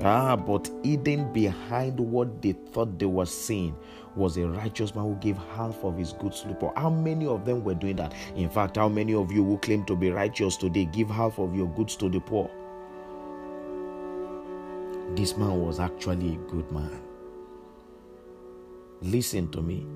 Ah, 0.02 0.36
but 0.36 0.70
hidden 0.82 1.32
behind 1.32 1.98
what 1.98 2.42
they 2.42 2.52
thought 2.52 2.98
they 2.98 3.06
were 3.06 3.26
seeing 3.26 3.76
was 4.16 4.36
a 4.36 4.46
righteous 4.46 4.94
man 4.94 5.04
who 5.04 5.14
gave 5.16 5.36
half 5.56 5.82
of 5.84 5.96
his 5.96 6.12
goods 6.12 6.42
to 6.42 6.48
the 6.48 6.54
poor. 6.54 6.72
How 6.76 6.90
many 6.90 7.26
of 7.26 7.44
them 7.44 7.64
were 7.64 7.74
doing 7.74 7.96
that? 7.96 8.14
In 8.36 8.48
fact, 8.48 8.76
how 8.76 8.88
many 8.88 9.14
of 9.14 9.32
you 9.32 9.44
who 9.44 9.58
claim 9.58 9.84
to 9.86 9.96
be 9.96 10.10
righteous 10.10 10.56
today 10.56 10.84
give 10.84 11.10
half 11.10 11.38
of 11.38 11.54
your 11.56 11.68
goods 11.68 11.96
to 11.96 12.08
the 12.08 12.20
poor? 12.20 12.50
This 15.10 15.36
man 15.36 15.60
was 15.60 15.80
actually 15.80 16.34
a 16.34 16.38
good 16.50 16.70
man. 16.72 17.00
Listen 19.02 19.50
to 19.52 19.62
me. 19.62 19.86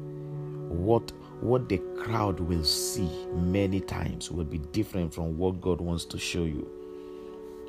What 0.68 1.12
what 1.40 1.68
the 1.68 1.78
crowd 1.98 2.40
will 2.40 2.64
see 2.64 3.08
many 3.34 3.80
times 3.80 4.30
will 4.30 4.44
be 4.44 4.58
different 4.58 5.14
from 5.14 5.38
what 5.38 5.60
God 5.60 5.80
wants 5.80 6.04
to 6.06 6.18
show 6.18 6.44
you. 6.44 6.68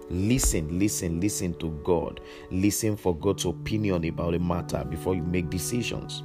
Listen, 0.10 0.80
listen, 0.80 1.20
listen 1.22 1.54
to 1.56 1.70
God. 1.84 2.20
Listen 2.52 2.98
for 2.98 3.16
God's 3.16 3.46
opinion 3.46 4.06
about 4.06 4.34
a 4.36 4.40
matter 4.40 4.84
before 4.84 5.16
you 5.16 5.24
make 5.24 5.50
decisions. 5.50 6.24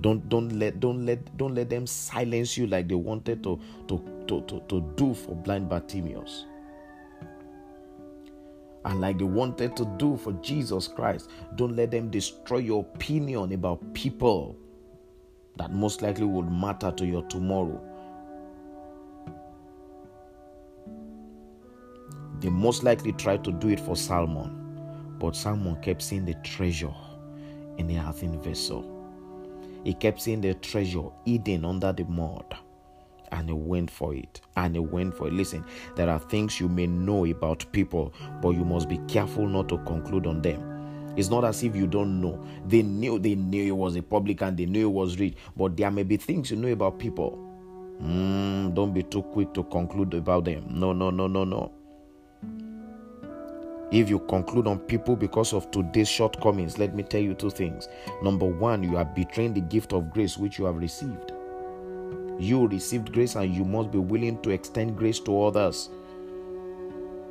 Don't 0.00 0.28
don't 0.28 0.58
let 0.58 0.80
don't 0.80 1.06
let 1.06 1.36
don't 1.36 1.54
let 1.54 1.70
them 1.70 1.86
silence 1.86 2.58
you 2.58 2.66
like 2.66 2.88
they 2.88 2.94
wanted 2.94 3.42
to 3.44 3.60
to 3.88 4.24
to, 4.28 4.42
to, 4.42 4.60
to 4.68 4.80
do 4.96 5.14
for 5.14 5.34
blind 5.36 5.68
Bartimaeus. 5.68 6.46
And 8.84 9.00
like 9.00 9.18
they 9.18 9.24
wanted 9.24 9.76
to 9.76 9.84
do 9.98 10.16
for 10.16 10.32
Jesus 10.34 10.88
Christ, 10.88 11.30
don't 11.56 11.76
let 11.76 11.90
them 11.90 12.10
destroy 12.10 12.58
your 12.58 12.80
opinion 12.94 13.52
about 13.52 13.92
people 13.92 14.56
that 15.56 15.72
most 15.72 16.02
likely 16.02 16.24
would 16.24 16.50
matter 16.50 16.90
to 16.92 17.04
your 17.04 17.22
tomorrow. 17.22 17.80
They 22.40 22.48
most 22.48 22.84
likely 22.84 23.12
tried 23.12 23.42
to 23.44 23.52
do 23.52 23.68
it 23.68 23.80
for 23.80 23.96
Salmon, 23.96 25.16
but 25.18 25.34
Salmon 25.34 25.80
kept 25.82 26.02
seeing 26.02 26.24
the 26.24 26.34
treasure 26.44 26.94
in 27.78 27.88
the 27.88 27.98
earthen 27.98 28.40
vessel. 28.40 28.94
He 29.84 29.92
kept 29.94 30.20
seeing 30.20 30.40
the 30.40 30.54
treasure 30.54 31.08
hidden 31.24 31.64
under 31.64 31.92
the 31.92 32.04
mud 32.04 32.56
and 33.32 33.48
he 33.48 33.54
went 33.54 33.90
for 33.90 34.14
it. 34.14 34.40
And 34.56 34.74
he 34.74 34.80
went 34.80 35.16
for 35.16 35.28
it. 35.28 35.32
Listen, 35.32 35.64
there 35.96 36.08
are 36.08 36.18
things 36.18 36.60
you 36.60 36.68
may 36.68 36.86
know 36.86 37.24
about 37.26 37.64
people, 37.72 38.12
but 38.42 38.50
you 38.50 38.64
must 38.64 38.88
be 38.88 38.98
careful 39.08 39.46
not 39.46 39.68
to 39.68 39.78
conclude 39.78 40.26
on 40.26 40.42
them. 40.42 41.14
It's 41.16 41.30
not 41.30 41.44
as 41.44 41.62
if 41.62 41.74
you 41.74 41.86
don't 41.86 42.20
know. 42.20 42.44
They 42.66 42.82
knew 42.82 43.18
they 43.18 43.34
knew 43.34 43.64
he 43.64 43.72
was 43.72 43.96
a 43.96 44.02
publican, 44.02 44.54
they 44.54 44.66
knew 44.66 44.80
he 44.80 44.84
was 44.84 45.18
rich, 45.18 45.34
but 45.56 45.76
there 45.76 45.90
may 45.90 46.04
be 46.04 46.16
things 46.16 46.50
you 46.50 46.56
know 46.56 46.68
about 46.68 46.98
people. 46.98 47.44
Mm, 48.00 48.74
don't 48.74 48.94
be 48.94 49.02
too 49.02 49.22
quick 49.22 49.52
to 49.54 49.64
conclude 49.64 50.14
about 50.14 50.44
them. 50.44 50.64
No, 50.68 50.92
no, 50.92 51.10
no, 51.10 51.26
no, 51.26 51.44
no. 51.44 51.72
If 53.90 54.10
you 54.10 54.18
conclude 54.20 54.66
on 54.66 54.78
people 54.80 55.16
because 55.16 55.54
of 55.54 55.70
today's 55.70 56.08
shortcomings, 56.08 56.78
let 56.78 56.94
me 56.94 57.02
tell 57.02 57.22
you 57.22 57.34
two 57.34 57.50
things. 57.50 57.88
Number 58.22 58.46
one, 58.46 58.82
you 58.82 58.98
are 58.98 59.04
betraying 59.04 59.54
the 59.54 59.62
gift 59.62 59.94
of 59.94 60.12
grace 60.12 60.36
which 60.36 60.58
you 60.58 60.66
have 60.66 60.76
received. 60.76 61.32
You 62.38 62.68
received 62.68 63.12
grace 63.12 63.34
and 63.34 63.52
you 63.52 63.64
must 63.64 63.90
be 63.90 63.98
willing 63.98 64.40
to 64.42 64.50
extend 64.50 64.96
grace 64.96 65.18
to 65.20 65.42
others. 65.42 65.90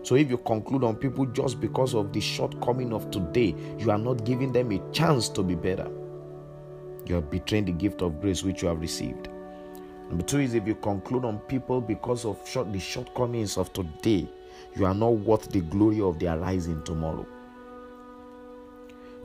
So 0.04 0.16
if 0.16 0.30
you 0.30 0.38
conclude 0.38 0.84
on 0.84 0.96
people 0.96 1.26
just 1.26 1.60
because 1.60 1.94
of 1.94 2.14
the 2.14 2.22
shortcoming 2.22 2.94
of 2.94 3.10
today, 3.12 3.56
you 3.78 3.92
are 3.92 3.98
not 3.98 4.26
giving 4.26 4.52
them 4.52 4.72
a 4.72 4.92
chance 4.92 5.30
to 5.30 5.44
be 5.44 5.56
better. 5.56 5.90
You 7.06 7.18
are 7.18 7.22
betraying 7.22 7.66
the 7.66 7.72
gift 7.72 8.02
of 8.02 8.22
grace 8.22 8.44
which 8.44 8.62
you 8.62 8.68
have 8.68 8.82
received. 8.82 9.30
Number 10.10 10.24
two 10.24 10.40
is 10.40 10.54
if 10.54 10.68
you 10.68 10.76
conclude 10.76 11.26
on 11.26 11.40
people 11.40 11.82
because 11.82 12.26
of 12.26 12.40
short, 12.48 12.72
the 12.72 12.80
shortcomings 12.80 13.58
of 13.58 13.72
today, 13.74 14.28
you 14.76 14.86
are 14.86 14.94
not 14.94 15.12
worth 15.12 15.50
the 15.52 15.62
glory 15.62 16.02
of 16.02 16.20
their 16.20 16.38
rising 16.38 16.82
tomorrow. 16.84 17.26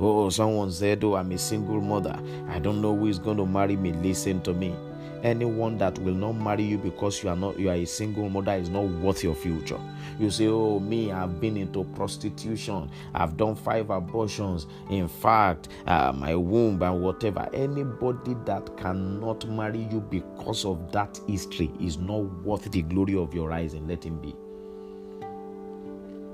Oh, 0.01 0.31
someone 0.31 0.73
said, 0.73 1.05
Oh, 1.05 1.15
I'm 1.15 1.31
a 1.31 1.39
single 1.39 1.81
mother. 1.81 2.19
I 2.49 2.59
don't 2.59 2.81
know 2.81 2.97
who 2.97 3.07
is 3.07 3.19
going 3.19 3.37
to 3.37 3.47
marry 3.47 3.77
me. 3.77 3.93
Listen 3.93 4.41
to 4.43 4.55
me. 4.55 4.75
Anyone 5.23 5.79
that 5.79 5.99
will 6.01 6.15
not 6.15 6.33
marry 6.33 6.65
you 6.65 6.79
because 6.79 7.23
you 7.23 7.29
are 7.29 7.37
not 7.37 7.59
you 7.59 7.69
are 7.71 7.75
a 7.75 7.85
single 7.85 8.29
mother 8.29 8.55
is 8.55 8.69
not 8.69 8.85
worth 8.85 9.23
your 9.23 9.35
future. 9.35 9.81
You 10.19 10.31
say, 10.31 10.49
Oh, 10.49 10.81
me, 10.81 11.13
I've 11.13 11.41
been 11.41 11.57
into 11.57 11.85
prostitution, 11.95 12.91
I've 13.15 13.37
done 13.37 13.55
five 13.55 13.91
abortions. 13.91 14.67
In 14.91 15.09
fact, 15.09 15.69
uh, 15.87 16.13
my 16.13 16.35
womb 16.35 16.83
and 16.83 17.01
whatever. 17.03 17.49
Anybody 17.53 18.37
that 18.47 18.77
cannot 18.77 19.49
marry 19.49 19.89
you 19.91 20.01
because 20.01 20.65
of 20.65 20.91
that 20.93 21.19
history 21.29 21.71
is 21.81 21.99
not 21.99 22.21
worth 22.45 22.71
the 22.71 22.83
glory 22.83 23.17
of 23.17 23.33
your 23.33 23.49
rising. 23.49 23.87
Let 23.87 24.05
him 24.05 24.19
be. 24.21 24.35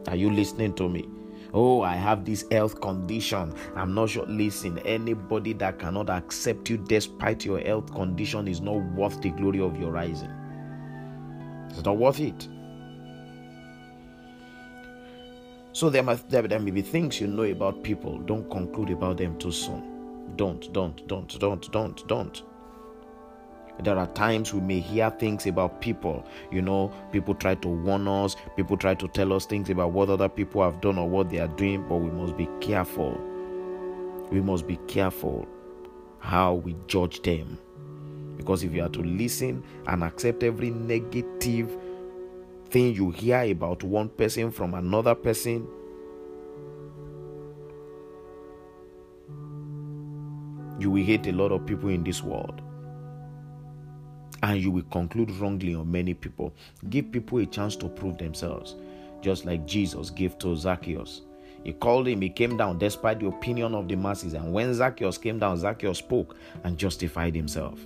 Are 0.08 0.16
you 0.16 0.30
listening 0.30 0.72
to 0.74 0.88
me? 0.88 1.06
Oh, 1.54 1.82
I 1.82 1.94
have 1.94 2.24
this 2.24 2.44
health 2.50 2.80
condition. 2.80 3.54
I'm 3.74 3.94
not 3.94 4.10
sure. 4.10 4.26
Listen, 4.26 4.78
anybody 4.80 5.54
that 5.54 5.78
cannot 5.78 6.10
accept 6.10 6.68
you 6.68 6.76
despite 6.76 7.44
your 7.44 7.60
health 7.60 7.92
condition 7.92 8.48
is 8.48 8.60
not 8.60 8.76
worth 8.94 9.20
the 9.22 9.30
glory 9.30 9.60
of 9.60 9.78
your 9.78 9.90
rising. 9.90 10.30
It's 11.70 11.84
not 11.84 11.96
worth 11.96 12.20
it. 12.20 12.48
So 15.72 15.88
there, 15.90 16.02
there, 16.02 16.42
there 16.42 16.58
may 16.58 16.70
be 16.70 16.82
things 16.82 17.20
you 17.20 17.28
know 17.28 17.44
about 17.44 17.82
people. 17.82 18.18
Don't 18.18 18.50
conclude 18.50 18.90
about 18.90 19.18
them 19.18 19.38
too 19.38 19.52
soon. 19.52 20.34
Don't, 20.36 20.72
don't, 20.72 21.06
don't, 21.06 21.38
don't, 21.38 21.72
don't, 21.72 22.08
don't. 22.08 22.42
There 23.80 23.96
are 23.96 24.08
times 24.08 24.52
we 24.52 24.60
may 24.60 24.80
hear 24.80 25.10
things 25.10 25.46
about 25.46 25.80
people. 25.80 26.26
You 26.50 26.62
know, 26.62 26.92
people 27.12 27.34
try 27.34 27.54
to 27.56 27.68
warn 27.68 28.08
us, 28.08 28.34
people 28.56 28.76
try 28.76 28.94
to 28.94 29.06
tell 29.08 29.32
us 29.32 29.46
things 29.46 29.70
about 29.70 29.92
what 29.92 30.10
other 30.10 30.28
people 30.28 30.62
have 30.62 30.80
done 30.80 30.98
or 30.98 31.08
what 31.08 31.30
they 31.30 31.38
are 31.38 31.48
doing, 31.48 31.86
but 31.88 31.96
we 31.96 32.10
must 32.10 32.36
be 32.36 32.48
careful. 32.60 33.16
We 34.30 34.40
must 34.40 34.66
be 34.66 34.76
careful 34.88 35.46
how 36.18 36.54
we 36.54 36.76
judge 36.88 37.22
them. 37.22 37.58
Because 38.36 38.64
if 38.64 38.72
you 38.72 38.82
are 38.82 38.88
to 38.88 39.02
listen 39.02 39.62
and 39.86 40.02
accept 40.02 40.42
every 40.42 40.70
negative 40.70 41.76
thing 42.70 42.94
you 42.94 43.10
hear 43.10 43.42
about 43.42 43.82
one 43.84 44.08
person 44.08 44.50
from 44.50 44.74
another 44.74 45.14
person, 45.14 45.66
you 50.80 50.90
will 50.90 51.04
hate 51.04 51.26
a 51.26 51.32
lot 51.32 51.52
of 51.52 51.64
people 51.64 51.88
in 51.88 52.04
this 52.04 52.22
world 52.22 52.60
and 54.42 54.60
you 54.60 54.70
will 54.70 54.82
conclude 54.84 55.30
wrongly 55.32 55.74
on 55.74 55.90
many 55.90 56.14
people. 56.14 56.52
Give 56.90 57.10
people 57.10 57.38
a 57.38 57.46
chance 57.46 57.76
to 57.76 57.88
prove 57.88 58.18
themselves, 58.18 58.76
just 59.20 59.44
like 59.44 59.66
Jesus 59.66 60.10
gave 60.10 60.38
to 60.38 60.56
Zacchaeus. 60.56 61.22
He 61.64 61.72
called 61.72 62.06
him, 62.06 62.20
he 62.20 62.30
came 62.30 62.56
down 62.56 62.78
despite 62.78 63.20
the 63.20 63.26
opinion 63.26 63.74
of 63.74 63.88
the 63.88 63.96
masses. 63.96 64.34
And 64.34 64.52
when 64.52 64.72
Zacchaeus 64.72 65.18
came 65.18 65.38
down, 65.38 65.58
Zacchaeus 65.58 65.98
spoke 65.98 66.36
and 66.64 66.78
justified 66.78 67.34
himself. 67.34 67.84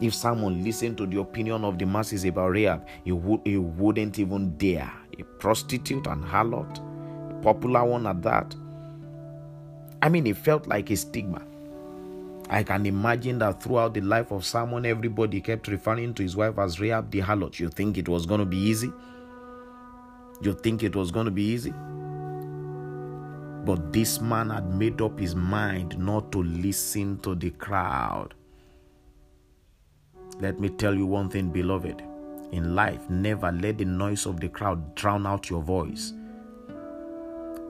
If 0.00 0.14
someone 0.14 0.64
listened 0.64 0.96
to 0.98 1.06
the 1.06 1.20
opinion 1.20 1.64
of 1.64 1.78
the 1.78 1.86
masses 1.86 2.24
about 2.24 2.50
Rahab, 2.50 2.86
he, 3.04 3.12
would, 3.12 3.40
he 3.44 3.58
wouldn't 3.58 4.18
even 4.18 4.56
dare. 4.56 4.92
A 5.18 5.22
prostitute 5.22 6.06
and 6.08 6.24
harlot, 6.24 7.42
popular 7.42 7.84
one 7.84 8.06
at 8.06 8.20
that. 8.22 8.54
I 10.02 10.08
mean, 10.08 10.26
it 10.26 10.36
felt 10.36 10.66
like 10.66 10.90
a 10.90 10.96
stigma. 10.96 11.42
I 12.50 12.62
can 12.62 12.84
imagine 12.86 13.38
that 13.38 13.62
throughout 13.62 13.94
the 13.94 14.02
life 14.02 14.30
of 14.30 14.44
Simon, 14.44 14.84
everybody 14.84 15.40
kept 15.40 15.68
referring 15.68 16.14
to 16.14 16.22
his 16.22 16.36
wife 16.36 16.58
as 16.58 16.78
Rahab 16.78 17.10
the 17.10 17.20
harlot. 17.20 17.58
You 17.58 17.68
think 17.68 17.96
it 17.96 18.08
was 18.08 18.26
going 18.26 18.40
to 18.40 18.46
be 18.46 18.58
easy? 18.58 18.92
You 20.42 20.52
think 20.52 20.82
it 20.82 20.94
was 20.94 21.10
going 21.10 21.24
to 21.24 21.30
be 21.30 21.42
easy? 21.42 21.72
But 23.64 23.92
this 23.92 24.20
man 24.20 24.50
had 24.50 24.74
made 24.74 25.00
up 25.00 25.18
his 25.18 25.34
mind 25.34 25.98
not 25.98 26.30
to 26.32 26.42
listen 26.42 27.18
to 27.20 27.34
the 27.34 27.50
crowd. 27.50 28.34
Let 30.38 30.60
me 30.60 30.68
tell 30.68 30.94
you 30.94 31.06
one 31.06 31.30
thing, 31.30 31.50
beloved. 31.50 32.02
In 32.52 32.74
life, 32.74 33.08
never 33.08 33.50
let 33.52 33.78
the 33.78 33.86
noise 33.86 34.26
of 34.26 34.38
the 34.38 34.48
crowd 34.48 34.94
drown 34.94 35.26
out 35.26 35.48
your 35.48 35.62
voice. 35.62 36.12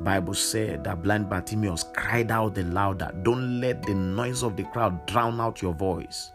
Bible 0.04 0.34
said 0.34 0.84
that 0.84 1.02
blind 1.02 1.30
Bartimaeus 1.30 1.86
cried 1.94 2.30
out 2.30 2.54
the 2.54 2.64
louder. 2.64 3.10
Don't 3.22 3.60
let 3.60 3.82
the 3.82 3.94
noise 3.94 4.42
of 4.42 4.56
the 4.56 4.64
crowd 4.64 5.06
drown 5.06 5.40
out 5.40 5.62
your 5.62 5.72
voice. 5.72 6.30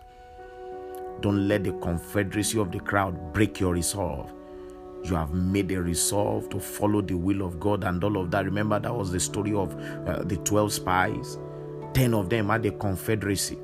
Don't 1.22 1.48
let 1.48 1.64
the 1.64 1.74
confederacy 1.74 2.60
of 2.60 2.72
the 2.72 2.80
crowd 2.80 3.32
break 3.32 3.60
your 3.60 3.74
resolve. 3.74 4.34
You 5.04 5.16
have 5.16 5.34
made 5.34 5.72
a 5.72 5.82
resolve 5.82 6.50
to 6.50 6.60
follow 6.60 7.02
the 7.02 7.14
will 7.16 7.42
of 7.42 7.60
God 7.60 7.84
and 7.84 8.04
all 8.04 8.18
of 8.18 8.32
that. 8.32 8.46
Remember, 8.46 8.80
that 8.80 8.94
was 8.94 9.12
the 9.12 9.20
story 9.20 9.54
of 9.54 9.76
uh, 10.08 10.24
the 10.24 10.38
12 10.38 10.74
spies. 10.74 11.38
10 11.94 12.14
of 12.14 12.30
them 12.30 12.50
had 12.50 12.66
a 12.66 12.72
confederacy, 12.72 13.58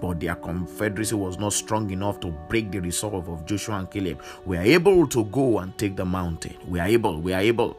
but 0.00 0.20
their 0.20 0.34
confederacy 0.34 1.14
was 1.14 1.38
not 1.38 1.52
strong 1.52 1.90
enough 1.90 2.20
to 2.20 2.28
break 2.48 2.70
the 2.70 2.80
resolve 2.80 3.28
of 3.28 3.46
Joshua 3.46 3.78
and 3.78 3.90
Caleb. 3.90 4.22
We 4.44 4.56
are 4.56 4.62
able 4.62 5.06
to 5.08 5.24
go 5.26 5.58
and 5.58 5.76
take 5.78 5.96
the 5.96 6.04
mountain. 6.04 6.56
We 6.68 6.78
are 6.80 6.86
able, 6.88 7.20
we 7.20 7.32
are 7.32 7.40
able. 7.40 7.76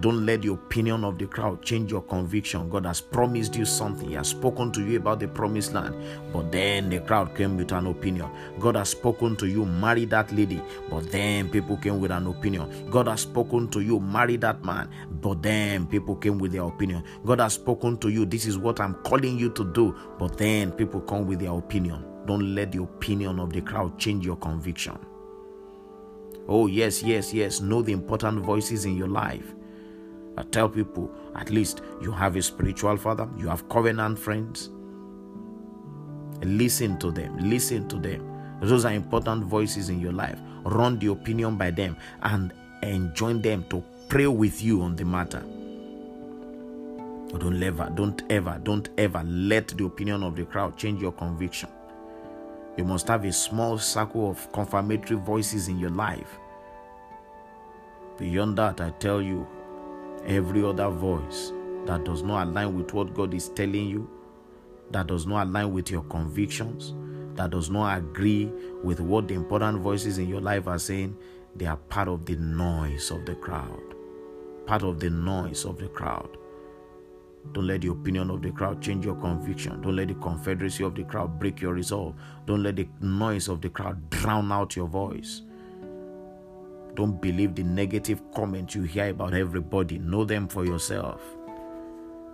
Don't 0.00 0.26
let 0.26 0.42
the 0.42 0.52
opinion 0.52 1.04
of 1.04 1.18
the 1.18 1.26
crowd 1.26 1.62
change 1.62 1.92
your 1.92 2.02
conviction. 2.02 2.68
God 2.68 2.84
has 2.84 3.00
promised 3.00 3.54
you 3.54 3.64
something. 3.64 4.08
He 4.08 4.14
has 4.14 4.28
spoken 4.28 4.72
to 4.72 4.84
you 4.84 4.98
about 4.98 5.20
the 5.20 5.28
promised 5.28 5.72
land. 5.72 5.94
But 6.32 6.50
then 6.50 6.90
the 6.90 6.98
crowd 7.00 7.36
came 7.36 7.56
with 7.56 7.70
an 7.70 7.86
opinion. 7.86 8.28
God 8.58 8.74
has 8.74 8.88
spoken 8.88 9.36
to 9.36 9.46
you, 9.46 9.64
marry 9.64 10.04
that 10.06 10.32
lady. 10.32 10.60
But 10.90 11.12
then 11.12 11.48
people 11.48 11.76
came 11.76 12.00
with 12.00 12.10
an 12.10 12.26
opinion. 12.26 12.90
God 12.90 13.06
has 13.06 13.20
spoken 13.20 13.68
to 13.68 13.80
you, 13.80 14.00
marry 14.00 14.36
that 14.38 14.64
man. 14.64 14.90
But 15.20 15.42
then 15.42 15.86
people 15.86 16.16
came 16.16 16.38
with 16.38 16.52
their 16.52 16.64
opinion. 16.64 17.04
God 17.24 17.38
has 17.38 17.54
spoken 17.54 17.96
to 17.98 18.08
you, 18.08 18.26
this 18.26 18.46
is 18.46 18.58
what 18.58 18.80
I'm 18.80 18.94
calling 19.04 19.38
you 19.38 19.50
to 19.50 19.64
do. 19.72 19.94
But 20.18 20.36
then 20.36 20.72
people 20.72 21.00
come 21.02 21.26
with 21.26 21.38
their 21.38 21.56
opinion. 21.56 22.04
Don't 22.26 22.54
let 22.54 22.72
the 22.72 22.82
opinion 22.82 23.38
of 23.38 23.52
the 23.52 23.60
crowd 23.60 23.98
change 23.98 24.26
your 24.26 24.36
conviction. 24.36 24.98
Oh, 26.48 26.66
yes, 26.66 27.02
yes, 27.02 27.32
yes. 27.32 27.60
Know 27.60 27.80
the 27.80 27.92
important 27.92 28.40
voices 28.40 28.84
in 28.86 28.96
your 28.96 29.08
life. 29.08 29.54
I 30.36 30.42
tell 30.42 30.68
people 30.68 31.10
at 31.36 31.50
least 31.50 31.82
you 32.00 32.10
have 32.12 32.36
a 32.36 32.42
spiritual 32.42 32.96
father, 32.96 33.28
you 33.36 33.48
have 33.48 33.68
covenant 33.68 34.18
friends. 34.18 34.70
Listen 36.42 36.98
to 36.98 37.10
them, 37.10 37.38
listen 37.38 37.88
to 37.88 37.96
them. 37.96 38.30
Those 38.60 38.84
are 38.84 38.92
important 38.92 39.44
voices 39.44 39.88
in 39.88 40.00
your 40.00 40.12
life. 40.12 40.38
Run 40.64 40.98
the 40.98 41.08
opinion 41.08 41.56
by 41.56 41.70
them 41.70 41.96
and 42.22 42.52
enjoin 42.82 43.42
them 43.42 43.64
to 43.70 43.82
pray 44.08 44.26
with 44.26 44.62
you 44.62 44.82
on 44.82 44.96
the 44.96 45.04
matter. 45.04 45.44
Don't 47.38 47.62
ever, 47.62 47.90
don't 47.94 48.22
ever, 48.30 48.60
don't 48.62 48.88
ever 48.96 49.22
let 49.24 49.68
the 49.68 49.84
opinion 49.84 50.22
of 50.22 50.36
the 50.36 50.44
crowd 50.44 50.76
change 50.76 51.02
your 51.02 51.12
conviction. 51.12 51.68
You 52.76 52.84
must 52.84 53.08
have 53.08 53.24
a 53.24 53.32
small 53.32 53.78
circle 53.78 54.30
of 54.30 54.52
confirmatory 54.52 55.18
voices 55.18 55.68
in 55.68 55.78
your 55.78 55.90
life. 55.90 56.38
Beyond 58.18 58.58
that, 58.58 58.80
I 58.80 58.90
tell 58.90 59.20
you, 59.20 59.46
every 60.26 60.64
other 60.64 60.88
voice 60.88 61.52
that 61.86 62.04
does 62.04 62.22
not 62.22 62.46
align 62.48 62.76
with 62.76 62.92
what 62.94 63.14
God 63.14 63.34
is 63.34 63.48
telling 63.50 63.88
you, 63.88 64.08
that 64.90 65.06
does 65.06 65.26
not 65.26 65.46
align 65.46 65.72
with 65.72 65.90
your 65.90 66.02
convictions, 66.04 66.94
that 67.36 67.50
does 67.50 67.70
not 67.70 67.98
agree 67.98 68.46
with 68.82 69.00
what 69.00 69.28
the 69.28 69.34
important 69.34 69.80
voices 69.80 70.18
in 70.18 70.28
your 70.28 70.40
life 70.40 70.66
are 70.66 70.78
saying, 70.78 71.16
they 71.56 71.66
are 71.66 71.76
part 71.76 72.08
of 72.08 72.26
the 72.26 72.36
noise 72.36 73.10
of 73.10 73.24
the 73.26 73.34
crowd. 73.34 73.94
Part 74.66 74.82
of 74.82 74.98
the 75.00 75.10
noise 75.10 75.64
of 75.64 75.78
the 75.78 75.88
crowd. 75.88 76.36
Don't 77.52 77.66
let 77.66 77.82
the 77.82 77.88
opinion 77.88 78.30
of 78.30 78.40
the 78.40 78.50
crowd 78.50 78.80
change 78.80 79.04
your 79.04 79.16
conviction. 79.16 79.82
Don't 79.82 79.96
let 79.96 80.08
the 80.08 80.14
confederacy 80.14 80.82
of 80.82 80.94
the 80.94 81.04
crowd 81.04 81.38
break 81.38 81.60
your 81.60 81.74
resolve. 81.74 82.14
Don't 82.46 82.62
let 82.62 82.76
the 82.76 82.88
noise 83.00 83.48
of 83.48 83.60
the 83.60 83.68
crowd 83.68 84.08
drown 84.08 84.50
out 84.50 84.74
your 84.74 84.88
voice. 84.88 85.42
Don't 86.94 87.20
believe 87.20 87.54
the 87.54 87.62
negative 87.62 88.20
comments 88.34 88.74
you 88.74 88.82
hear 88.82 89.08
about 89.08 89.34
everybody. 89.34 89.98
Know 89.98 90.24
them 90.24 90.48
for 90.48 90.64
yourself. 90.64 91.20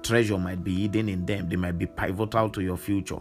Treasure 0.03 0.39
might 0.39 0.65
be 0.65 0.83
hidden 0.83 1.09
in 1.09 1.27
them, 1.27 1.49
they 1.49 1.57
might 1.57 1.79
be 1.79 1.87
pivotal 1.87 2.49
to 2.51 2.63
your 2.63 2.77
future. 2.77 3.21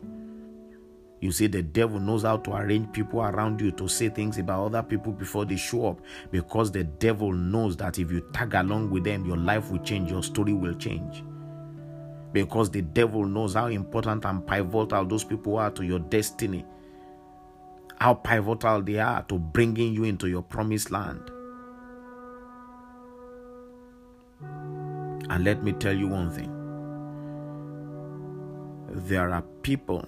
You 1.22 1.34
see, 1.34 1.48
the 1.48 1.62
devil 1.62 2.00
knows 2.00 2.24
how 2.24 2.38
to 2.38 2.56
arrange 2.56 2.94
people 2.94 3.22
around 3.22 3.60
you 3.60 3.72
to 3.72 3.90
say 3.90 4.08
things 4.08 4.38
about 4.38 4.68
other 4.68 4.82
people 4.82 5.12
before 5.12 5.44
they 5.44 5.58
show 5.58 5.88
up 5.88 6.02
because 6.32 6.72
the 6.72 6.86
devil 6.86 7.34
knows 7.34 7.76
that 7.78 8.00
if 8.00 8.10
you 8.10 8.22
tag 8.34 8.54
along 8.54 8.90
with 8.90 9.04
them, 9.04 9.26
your 9.26 9.36
life 9.36 9.70
will 9.70 9.80
change, 9.80 10.10
your 10.10 10.24
story 10.24 10.54
will 10.54 10.76
change 10.76 11.24
because 12.32 12.70
the 12.70 12.82
devil 12.82 13.26
knows 13.26 13.54
how 13.56 13.68
important 13.68 14.26
and 14.26 14.46
pivotal 14.46 15.06
those 15.06 15.24
people 15.24 15.58
are 15.58 15.72
to 15.72 15.84
your 15.84 16.00
destiny, 16.00 16.66
how 18.00 18.14
pivotal 18.14 18.82
they 18.82 18.98
are 18.98 19.24
to 19.24 19.38
bringing 19.38 19.94
you 19.94 20.06
into 20.06 20.28
your 20.28 20.42
promised 20.42 20.90
land. 20.90 21.30
And 25.30 25.44
let 25.44 25.64
me 25.64 25.74
tell 25.74 25.94
you 25.94 26.08
one 26.08 26.32
thing 26.32 26.56
there 28.92 29.32
are 29.32 29.44
people 29.62 30.08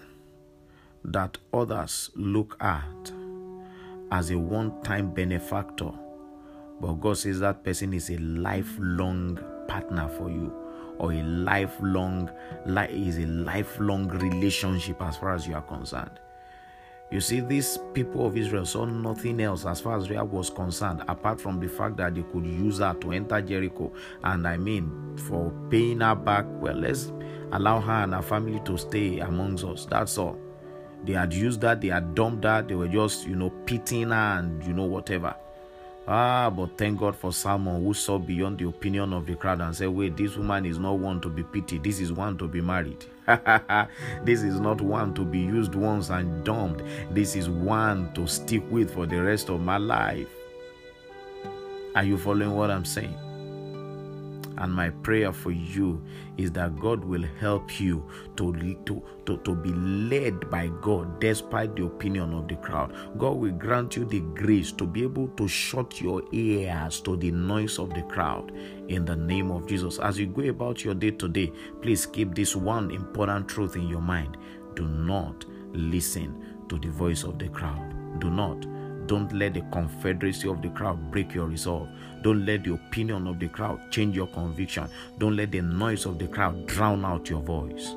that 1.03 1.37
others 1.53 2.09
look 2.15 2.57
at 2.61 3.11
as 4.11 4.31
a 4.31 4.37
one 4.37 4.81
time 4.83 5.13
benefactor, 5.13 5.91
but 6.79 6.93
God 6.93 7.17
says 7.17 7.39
that 7.39 7.63
person 7.63 7.93
is 7.93 8.09
a 8.09 8.17
lifelong 8.17 9.39
partner 9.67 10.07
for 10.17 10.29
you 10.29 10.53
or 10.97 11.11
a 11.11 11.23
lifelong 11.23 12.29
is 12.65 13.17
a 13.17 13.25
lifelong 13.25 14.07
relationship 14.07 15.01
as 15.01 15.17
far 15.17 15.33
as 15.33 15.47
you 15.47 15.55
are 15.55 15.61
concerned. 15.61 16.19
You 17.11 17.19
see, 17.19 17.41
these 17.41 17.77
people 17.93 18.25
of 18.25 18.37
Israel 18.37 18.65
saw 18.65 18.85
nothing 18.85 19.41
else 19.41 19.65
as 19.65 19.81
far 19.81 19.97
as 19.97 20.09
Rahab 20.09 20.31
was 20.31 20.49
concerned, 20.49 21.03
apart 21.09 21.41
from 21.41 21.59
the 21.59 21.67
fact 21.67 21.97
that 21.97 22.15
they 22.15 22.23
could 22.23 22.45
use 22.45 22.79
her 22.79 22.93
to 23.01 23.11
enter 23.11 23.41
Jericho. 23.41 23.91
And 24.23 24.47
I 24.47 24.55
mean, 24.55 25.17
for 25.27 25.51
paying 25.69 25.99
her 25.99 26.15
back, 26.15 26.45
well, 26.47 26.75
let's 26.75 27.11
allow 27.51 27.81
her 27.81 28.03
and 28.03 28.13
her 28.13 28.21
family 28.21 28.61
to 28.61 28.77
stay 28.77 29.19
amongst 29.19 29.65
us. 29.65 29.85
That's 29.85 30.17
all. 30.17 30.39
They 31.03 31.13
had 31.13 31.33
used 31.33 31.59
that, 31.61 31.81
they 31.81 31.89
had 31.89 32.15
dumped 32.15 32.43
that, 32.43 32.69
they 32.69 32.75
were 32.75 32.87
just, 32.87 33.27
you 33.27 33.35
know, 33.35 33.49
pitying 33.65 34.11
her 34.11 34.39
and, 34.39 34.63
you 34.63 34.71
know, 34.71 34.85
whatever. 34.85 35.35
Ah, 36.07 36.49
but 36.49 36.77
thank 36.77 36.97
God 36.99 37.15
for 37.15 37.33
Salmon 37.33 37.83
who 37.83 37.93
saw 37.93 38.17
beyond 38.19 38.59
the 38.59 38.67
opinion 38.67 39.11
of 39.11 39.25
the 39.25 39.35
crowd 39.35 39.59
and 39.61 39.75
said, 39.75 39.89
Wait, 39.89 40.15
this 40.15 40.37
woman 40.37 40.65
is 40.65 40.79
not 40.79 40.97
one 40.97 41.19
to 41.21 41.29
be 41.29 41.43
pitied. 41.43 41.83
This 41.83 41.99
is 41.99 42.11
one 42.11 42.37
to 42.37 42.47
be 42.47 42.61
married. 42.61 43.05
this 44.23 44.41
is 44.41 44.59
not 44.59 44.81
one 44.81 45.13
to 45.13 45.23
be 45.23 45.39
used 45.39 45.75
once 45.75 46.09
and 46.09 46.43
dumped. 46.43 46.83
This 47.11 47.35
is 47.35 47.49
one 47.49 48.13
to 48.13 48.27
stick 48.27 48.63
with 48.71 48.93
for 48.93 49.05
the 49.05 49.21
rest 49.21 49.49
of 49.49 49.61
my 49.61 49.77
life. 49.77 50.27
Are 51.95 52.03
you 52.03 52.17
following 52.17 52.55
what 52.55 52.71
I'm 52.71 52.85
saying? 52.85 53.17
And 54.61 54.71
my 54.71 54.91
prayer 54.91 55.33
for 55.33 55.49
you 55.49 56.05
is 56.37 56.51
that 56.51 56.79
God 56.79 57.03
will 57.03 57.25
help 57.39 57.79
you 57.81 58.07
to, 58.35 58.53
to, 58.85 59.03
to, 59.25 59.37
to 59.37 59.55
be 59.55 59.73
led 59.73 60.51
by 60.51 60.67
God 60.81 61.19
despite 61.19 61.75
the 61.75 61.85
opinion 61.85 62.35
of 62.35 62.47
the 62.47 62.57
crowd. 62.57 62.95
God 63.17 63.37
will 63.37 63.53
grant 63.53 63.95
you 63.95 64.05
the 64.05 64.19
grace 64.19 64.71
to 64.73 64.85
be 64.85 65.01
able 65.01 65.29
to 65.29 65.47
shut 65.47 65.99
your 65.99 66.21
ears 66.31 66.99
to 67.01 67.17
the 67.17 67.31
noise 67.31 67.79
of 67.79 67.91
the 67.95 68.03
crowd 68.03 68.51
in 68.87 69.03
the 69.03 69.15
name 69.15 69.49
of 69.49 69.65
Jesus. 69.65 69.97
As 69.97 70.19
you 70.19 70.27
go 70.27 70.43
about 70.43 70.85
your 70.85 70.93
day 70.93 71.09
today, 71.09 71.51
please 71.81 72.05
keep 72.05 72.35
this 72.35 72.55
one 72.55 72.91
important 72.91 73.49
truth 73.49 73.75
in 73.75 73.87
your 73.87 74.01
mind. 74.01 74.37
Do 74.75 74.87
not 74.87 75.43
listen 75.73 76.65
to 76.69 76.77
the 76.77 76.89
voice 76.89 77.23
of 77.23 77.39
the 77.39 77.49
crowd. 77.49 78.19
Do 78.19 78.29
not 78.29 78.67
don't 79.07 79.33
let 79.33 79.55
the 79.55 79.61
confederacy 79.73 80.47
of 80.47 80.61
the 80.61 80.69
crowd 80.69 81.11
break 81.11 81.33
your 81.33 81.47
resolve. 81.47 81.89
Don't 82.21 82.45
let 82.45 82.63
the 82.63 82.73
opinion 82.73 83.27
of 83.27 83.39
the 83.39 83.47
crowd 83.47 83.79
change 83.91 84.15
your 84.15 84.27
conviction. 84.27 84.87
Don't 85.17 85.35
let 85.35 85.51
the 85.51 85.61
noise 85.61 86.05
of 86.05 86.19
the 86.19 86.27
crowd 86.27 86.67
drown 86.67 87.03
out 87.03 87.29
your 87.29 87.41
voice. 87.41 87.95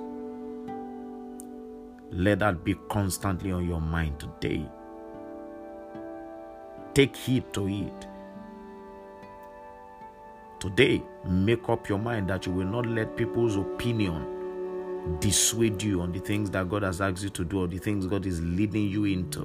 Let 2.11 2.39
that 2.39 2.65
be 2.65 2.75
constantly 2.89 3.53
on 3.53 3.69
your 3.69 3.81
mind 3.81 4.21
today. 4.21 4.65
Take 6.95 7.17
heed 7.17 7.53
to 7.55 7.69
it. 7.69 8.07
Today, 10.61 11.03
make 11.27 11.69
up 11.69 11.89
your 11.89 11.99
mind 11.99 12.31
that 12.31 12.47
you 12.47 12.53
will 12.53 12.67
not 12.67 12.87
let 12.87 13.17
people's 13.17 13.57
opinion 13.57 15.19
dissuade 15.21 15.83
you 15.83 16.01
on 16.01 16.13
the 16.13 16.21
things 16.21 16.51
that 16.53 16.69
God 16.71 16.83
has 16.83 17.01
asked 17.01 17.23
you 17.23 17.31
to 17.31 17.45
do 17.45 17.65
or 17.65 17.67
the 17.67 17.79
things 17.79 18.07
God 18.07 18.25
is 18.25 18.41
leading 18.41 18.89
you 18.89 19.05
into 19.05 19.43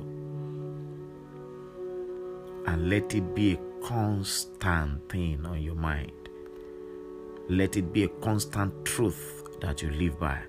and 2.66 2.90
let 2.90 3.14
it 3.16 3.36
be 3.36 3.54
a 3.54 3.69
constant 3.84 5.10
thing 5.10 5.46
on 5.46 5.62
your 5.62 5.76
mind. 5.76 6.12
Let 7.50 7.78
it 7.78 7.92
be 7.94 8.04
a 8.04 8.08
constant 8.08 8.86
truth 8.86 9.48
that 9.62 9.82
you 9.82 9.90
live 9.92 10.20
by. 10.20 10.40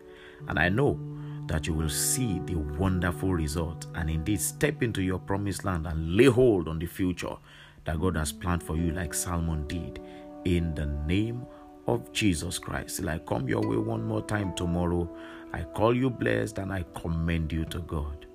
And 0.49 0.59
I 0.59 0.69
know 0.69 0.99
that 1.47 1.67
you 1.67 1.75
will 1.75 1.89
see 1.89 2.39
the 2.47 2.55
wonderful 2.55 3.35
result 3.35 3.87
and 3.95 4.09
indeed 4.09 4.41
step 4.41 4.83
into 4.83 5.03
your 5.03 5.19
promised 5.19 5.65
land 5.65 5.87
and 5.87 6.17
lay 6.17 6.27
hold 6.27 6.69
on 6.69 6.79
the 6.79 6.87
future 6.87 7.37
that 7.85 8.01
God 8.01 8.17
has 8.17 8.33
planned 8.33 8.63
for 8.63 8.77
you, 8.77 8.93
like 8.93 9.15
Salmon 9.15 9.67
did, 9.67 10.01
in 10.45 10.75
the 10.75 10.87
name 10.87 11.47
of 11.87 12.13
Jesus 12.13 12.59
Christ. 12.59 12.99
Till 12.99 13.09
I 13.09 13.19
come 13.19 13.49
your 13.49 13.63
way 13.67 13.77
one 13.77 14.05
more 14.05 14.23
time 14.23 14.55
tomorrow, 14.55 15.09
I 15.53 15.63
call 15.63 15.97
you 15.97 16.11
blessed 16.11 16.59
and 16.59 16.73
I 16.73 16.85
commend 16.95 17.53
you 17.53 17.65
to 17.67 17.81
God. 17.81 18.27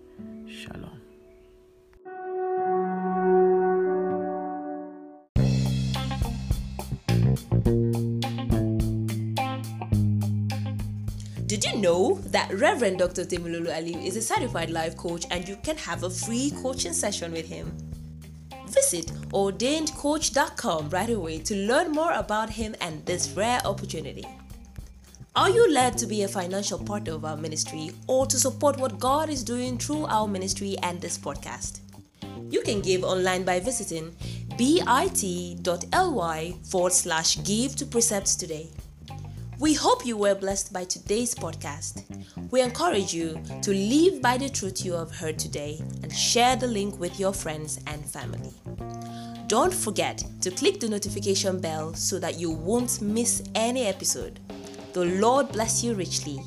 Shalom. 0.48 1.05
You 11.66 11.78
know 11.82 12.20
that 12.26 12.54
Reverend 12.54 13.00
Dr. 13.00 13.26
Temilolu 13.26 13.74
Aliu 13.74 14.06
is 14.06 14.16
a 14.16 14.22
certified 14.22 14.70
life 14.70 14.96
coach 14.96 15.26
and 15.32 15.48
you 15.48 15.56
can 15.64 15.76
have 15.78 16.04
a 16.04 16.12
free 16.12 16.52
coaching 16.62 16.94
session 16.94 17.32
with 17.32 17.48
him? 17.48 17.76
Visit 18.68 19.08
ordainedcoach.com 19.32 20.92
right 20.92 21.10
away 21.10 21.40
to 21.40 21.56
learn 21.56 21.92
more 21.92 22.14
about 22.14 22.52
him 22.52 22.76
and 22.82 23.04
this 23.08 23.30
rare 23.32 23.62
opportunity. 23.66 24.24
Are 25.36 25.50
you 25.50 25.74
led 25.74 25.98
to 25.98 26.06
be 26.06 26.22
a 26.22 26.28
financial 26.28 26.78
partner 26.78 27.14
of 27.14 27.26
our 27.26 27.36
ministry 27.36 27.90
or 28.06 28.28
to 28.28 28.38
support 28.38 28.78
what 28.78 29.00
God 29.00 29.32
is 29.32 29.44
doing 29.44 29.80
through 29.80 30.06
our 30.06 30.28
ministry 30.28 30.76
and 30.84 31.02
this 31.02 31.18
podcast? 31.18 31.80
You 32.52 32.62
can 32.62 32.80
give 32.80 33.04
online 33.04 33.44
by 33.44 33.60
visiting 33.60 34.16
bit.ly 34.56 34.94
forward 36.64 36.94
slash 36.94 37.44
give 37.44 37.76
to 37.78 37.88
precepts 37.88 38.36
today. 38.36 38.70
We 39.58 39.74
hope 39.74 40.06
you 40.06 40.18
were 40.18 40.36
blessed 40.36 40.74
by 40.74 40.84
today's 40.84 41.34
podcast. 41.34 42.04
We 42.52 42.62
encourage 42.62 43.14
you 43.14 43.42
to 43.62 43.72
live 43.72 44.22
by 44.22 44.38
the 44.38 44.50
truth 44.50 44.84
you 44.84 44.92
have 44.94 45.16
heard 45.16 45.40
today 45.40 45.82
and 46.04 46.14
share 46.14 46.58
the 46.58 46.68
link 46.68 47.00
with 47.00 47.18
your 47.20 47.32
friends 47.32 47.80
and 47.88 48.04
family. 48.06 48.54
Don't 49.48 49.74
forget 49.74 50.26
to 50.42 50.52
click 50.52 50.82
the 50.82 50.90
notification 50.90 51.62
bell 51.62 51.94
so 51.94 52.20
that 52.20 52.38
you 52.38 52.52
won't 52.52 53.02
miss 53.02 53.44
any 53.56 53.86
episode. 53.86 54.42
The 54.92 55.06
Lord 55.06 55.54
bless 55.54 55.84
you 55.84 55.94
richly 55.94 56.42